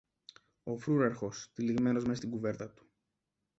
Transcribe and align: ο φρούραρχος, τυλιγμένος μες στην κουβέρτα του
ο 0.63 0.77
φρούραρχος, 0.77 1.51
τυλιγμένος 1.53 2.03
μες 2.03 2.17
στην 2.17 2.29
κουβέρτα 2.29 2.69
του 2.69 2.85